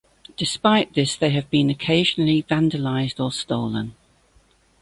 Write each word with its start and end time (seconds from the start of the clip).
Despite 0.35 0.95
this 0.95 1.15
they 1.15 1.29
have 1.29 1.47
been 1.51 1.69
occasionally 1.69 2.41
vandalised 2.41 3.19
or 3.19 3.31
stolen. 3.31 3.93